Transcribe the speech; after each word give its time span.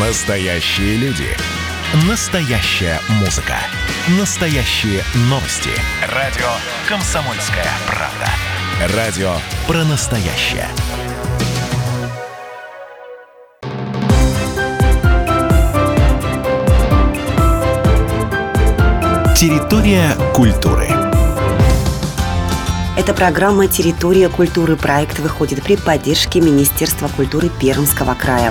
Настоящие 0.00 0.96
люди. 0.96 1.28
Настоящая 2.08 2.98
музыка. 3.20 3.56
Настоящие 4.18 5.02
новости. 5.28 5.68
Радио 6.08 6.46
«Комсомольская 6.88 7.66
правда». 7.86 8.96
Радио 8.96 9.34
про 9.68 9.84
настоящее. 9.84 10.66
Территория 19.36 20.14
культуры. 20.34 20.88
Эта 22.96 23.12
программа 23.12 23.66
«Территория 23.66 24.30
культуры» 24.30 24.76
проект 24.76 25.18
выходит 25.18 25.62
при 25.62 25.76
поддержке 25.76 26.40
Министерства 26.40 27.08
культуры 27.08 27.50
Пермского 27.60 28.14
края. 28.14 28.50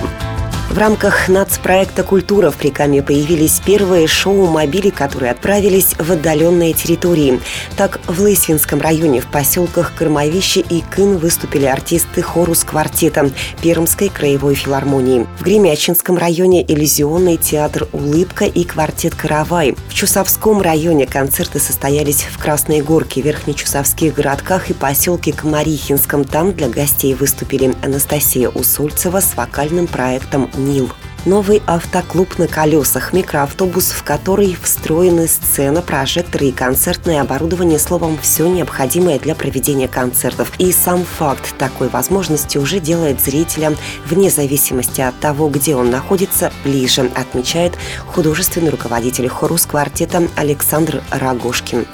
В 0.70 0.78
рамках 0.78 1.28
нацпроекта 1.28 2.04
«Культура» 2.04 2.52
в 2.52 2.56
Прикаме 2.56 3.02
появились 3.02 3.60
первые 3.66 4.06
шоу-мобили, 4.06 4.90
которые 4.90 5.32
отправились 5.32 5.96
в 5.98 6.12
отдаленные 6.12 6.74
территории. 6.74 7.40
Так, 7.76 7.98
в 8.06 8.20
Лысвинском 8.20 8.80
районе 8.80 9.20
в 9.20 9.26
поселках 9.26 9.92
Кормовище 9.96 10.60
и 10.60 10.84
Кын 10.88 11.18
выступили 11.18 11.66
артисты 11.66 12.22
хорус 12.22 12.62
квартета 12.62 13.32
Пермской 13.60 14.10
краевой 14.10 14.54
филармонии. 14.54 15.26
В 15.40 15.42
Гремячинском 15.42 16.16
районе 16.16 16.62
иллюзионный 16.62 17.36
театр 17.36 17.88
«Улыбка» 17.92 18.44
и 18.44 18.62
квартет 18.62 19.16
«Каравай». 19.16 19.74
В 19.88 19.94
Чусовском 19.94 20.62
районе 20.62 21.08
концерты 21.08 21.58
состоялись 21.58 22.22
в 22.22 22.38
Красной 22.38 22.80
Горке, 22.80 23.22
Верхнечусовских 23.22 24.14
городках 24.14 24.70
и 24.70 24.74
поселке 24.74 25.32
Комарихинском. 25.32 26.24
Там 26.24 26.52
для 26.52 26.68
гостей 26.68 27.14
выступили 27.14 27.74
Анастасия 27.82 28.50
Усольцева 28.50 29.18
с 29.18 29.34
вокальным 29.34 29.88
проектом 29.88 30.48
Нил. 30.64 30.90
Новый 31.26 31.62
автоклуб 31.66 32.38
на 32.38 32.48
колесах, 32.48 33.12
микроавтобус, 33.12 33.90
в 33.90 34.02
который 34.04 34.56
встроены 34.62 35.28
сцена, 35.28 35.82
прожекторы 35.82 36.46
и 36.46 36.52
концертное 36.52 37.20
оборудование, 37.20 37.78
словом, 37.78 38.18
все 38.22 38.48
необходимое 38.48 39.18
для 39.18 39.34
проведения 39.34 39.86
концертов. 39.86 40.50
И 40.58 40.72
сам 40.72 41.04
факт 41.04 41.54
такой 41.58 41.88
возможности 41.88 42.56
уже 42.56 42.80
делает 42.80 43.20
зрителя, 43.20 43.74
вне 44.06 44.30
зависимости 44.30 45.02
от 45.02 45.18
того, 45.20 45.50
где 45.50 45.76
он 45.76 45.90
находится, 45.90 46.52
ближе, 46.64 47.10
отмечает 47.14 47.74
художественный 48.06 48.70
руководитель 48.70 49.28
хорус 49.28 49.66
квартета 49.66 50.26
Александр 50.36 51.02
Рогошкин. 51.10 51.86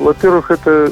Во-первых, 0.00 0.50
это 0.50 0.90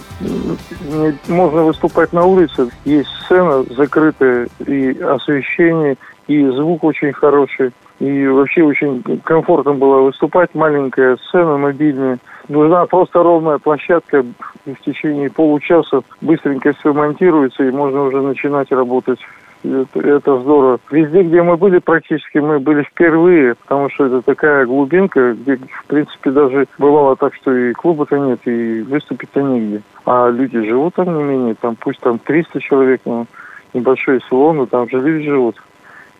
можно 1.28 1.62
выступать 1.62 2.12
на 2.12 2.24
улице. 2.26 2.68
Есть 2.84 3.08
сцена 3.24 3.64
закрытая 3.74 4.48
и 4.66 5.00
освещение, 5.00 5.96
и 6.26 6.46
звук 6.48 6.84
очень 6.84 7.12
хороший. 7.14 7.72
И 8.00 8.26
вообще 8.26 8.62
очень 8.62 9.02
комфортно 9.24 9.72
было 9.72 10.02
выступать. 10.02 10.54
Маленькая 10.54 11.16
сцена 11.16 11.56
мобильная. 11.56 12.18
Нужна 12.48 12.84
просто 12.84 13.22
ровная 13.22 13.58
площадка. 13.58 14.24
И 14.66 14.74
в 14.74 14.80
течение 14.82 15.30
получаса 15.30 16.02
быстренько 16.20 16.74
все 16.74 16.92
монтируется, 16.92 17.64
и 17.64 17.70
можно 17.70 18.02
уже 18.02 18.20
начинать 18.20 18.70
работать. 18.70 19.18
Это, 19.64 20.40
здорово. 20.40 20.78
Везде, 20.90 21.22
где 21.22 21.42
мы 21.42 21.56
были, 21.56 21.78
практически 21.78 22.38
мы 22.38 22.60
были 22.60 22.82
впервые, 22.82 23.54
потому 23.56 23.90
что 23.90 24.06
это 24.06 24.22
такая 24.22 24.66
глубинка, 24.66 25.32
где, 25.32 25.56
в 25.56 25.86
принципе, 25.86 26.30
даже 26.30 26.66
бывало 26.78 27.16
так, 27.16 27.34
что 27.34 27.52
и 27.52 27.72
клуба-то 27.72 28.18
нет, 28.18 28.40
и 28.46 28.82
выступить-то 28.82 29.42
негде. 29.42 29.82
А 30.06 30.30
люди 30.30 30.62
живут 30.62 30.94
там 30.94 31.16
не 31.16 31.22
менее, 31.24 31.54
там 31.54 31.76
пусть 31.76 32.00
там 32.00 32.18
300 32.18 32.60
человек, 32.60 33.00
но 33.04 33.26
небольшое 33.74 34.20
село, 34.28 34.52
но 34.52 34.66
там 34.66 34.88
же 34.88 35.00
люди 35.00 35.28
живут. 35.28 35.56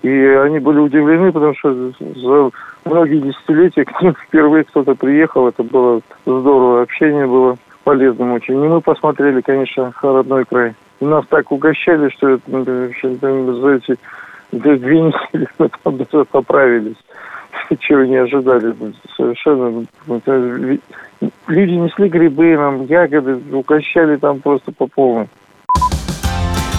И 0.03 0.11
они 0.11 0.59
были 0.59 0.79
удивлены, 0.79 1.33
потому 1.33 1.55
что 1.57 1.93
за 1.99 2.51
многие 2.85 3.21
десятилетия 3.21 3.85
к 3.85 4.01
ним 4.01 4.15
впервые 4.15 4.65
кто-то 4.65 4.95
приехал. 4.95 5.49
Это 5.49 5.63
было 5.63 6.01
здорово. 6.25 6.83
Общение 6.83 7.27
было 7.27 7.57
полезным 7.85 8.33
очень. 8.33 8.55
И 8.55 8.69
мы 8.69 8.81
посмотрели, 8.81 9.41
конечно, 9.41 9.93
родной 10.03 10.45
край. 10.45 10.75
Нас 11.01 11.25
так 11.29 11.51
угощали, 11.53 12.09
что 12.11 12.31
это, 12.31 12.43
ну, 12.49 12.65
за 12.65 13.69
эти 13.71 13.99
две 14.53 15.01
недели 15.01 15.47
мы 15.59 15.71
там 15.83 15.97
даже 15.97 16.25
поправились. 16.25 16.97
Чего 17.81 18.05
не 18.05 18.17
ожидали. 18.17 18.75
Совершенно. 19.17 19.85
Люди 21.47 21.73
несли 21.73 22.09
грибы, 22.09 22.57
нам 22.57 22.85
ягоды, 22.85 23.41
угощали 23.53 24.17
там 24.17 24.41
просто 24.41 24.73
по 24.73 24.87
полной. 24.87 25.29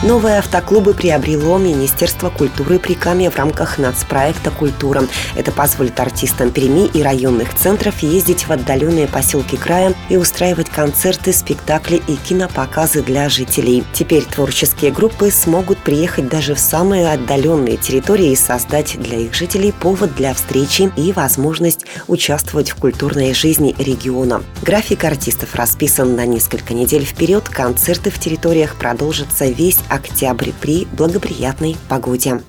Новые 0.02 0.38
автоклубы 0.38 0.94
приобрело 0.94 1.58
Министерство 1.58 2.30
культуры 2.30 2.80
при 2.80 2.94
Каме 2.94 3.30
в 3.30 3.36
рамках 3.36 3.78
нацпроекта 3.78 4.50
«Культура». 4.50 5.04
Это 5.36 5.52
позволит 5.52 6.00
артистам 6.00 6.52
Перми 6.52 6.88
и 6.88 7.04
районных 7.04 7.54
центров 7.54 8.00
ездить 8.02 8.48
в 8.48 8.52
отдаленные 8.54 9.10
поселки 9.10 9.58
края 9.58 9.94
и 10.08 10.16
устраивать 10.16 10.70
концерты, 10.70 11.34
спектакли 11.34 12.02
и 12.08 12.16
кинопоказы 12.16 13.04
для 13.04 13.28
жителей. 13.28 13.84
Теперь 13.92 14.24
творческие 14.24 14.92
группы 14.92 15.32
смогут 15.32 15.78
приехать 15.80 16.30
даже 16.30 16.56
в 16.56 16.60
самые 16.60 17.12
отдаленные 17.12 17.76
территории 17.76 18.32
и 18.32 18.38
создать 18.38 18.98
для 19.02 19.18
их 19.18 19.34
жителей 19.34 19.74
повод 19.74 20.16
для 20.16 20.34
встречи 20.34 20.90
и 20.96 21.12
возможность 21.12 21.86
участвовать 22.08 22.70
в 22.70 22.76
культурной 22.76 23.34
жизни 23.34 23.76
региона. 23.78 24.44
График 24.62 25.04
артистов 25.04 25.56
расписан 25.56 26.16
на 26.16 26.26
несколько 26.26 26.74
недель 26.74 27.04
вперед. 27.04 27.50
Концерты 27.50 28.12
в 28.12 28.18
территориях 28.18 28.76
продолжатся 28.76 29.44
весь 29.48 29.80
октябрь 29.90 30.52
при 30.52 30.86
благоприятной 30.86 31.78
погоде. 31.88 32.42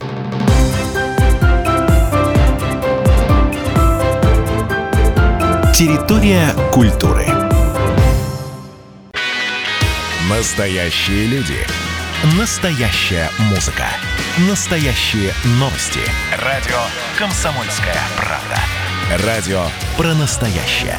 Территория 5.75 6.53
культуры. 6.73 7.27
Настоящие 10.29 11.27
люди. 11.27 11.57
Настоящая 12.39 13.31
музыка. 13.51 13.87
Настоящие 14.49 15.33
новости. 15.59 16.01
Радио 16.39 16.79
«Комсомольская 17.19 17.97
правда». 18.17 19.27
Радио 19.27 19.63
про 19.97 20.15
настоящее. 20.15 20.99